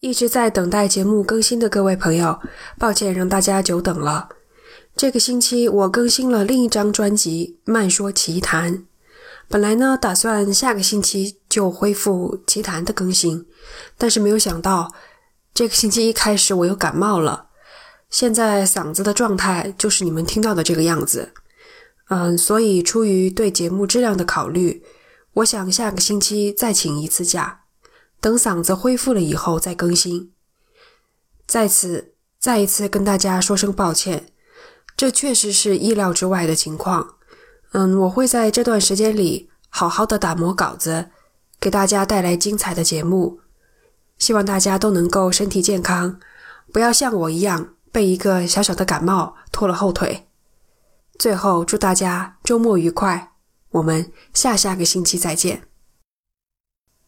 [0.00, 2.38] 一直在等待节目更新的各位朋友，
[2.78, 4.28] 抱歉让大家久等了。
[4.94, 8.78] 这个星期我更新了另一张专辑《慢说奇谈》，
[9.48, 13.44] 本来呢打算下个星期就恢复奇谈的更新，
[13.96, 14.92] 但是没有想到
[15.52, 17.48] 这个星期一开始我又感冒了，
[18.08, 21.32] 现在嗓子的状态就是你们听到的这个样子。
[22.08, 24.80] 嗯，所以出于对节目质量的考虑，
[25.34, 27.62] 我想下个星期再请一次假。
[28.20, 30.32] 等嗓子恢复了以后再更新。
[31.46, 34.32] 在此再一次跟大家说声抱歉，
[34.96, 37.16] 这确实是意料之外的情况。
[37.72, 41.10] 嗯，我会在这段时间里好好的打磨稿子，
[41.60, 43.40] 给大家带来精彩的节目。
[44.18, 46.18] 希望大家都能够身体健康，
[46.72, 50.26] 不要像我一样被一个小小的感冒拖了后腿。
[51.18, 53.32] 最后祝大家周末愉快，
[53.70, 55.67] 我们下下个星期再见。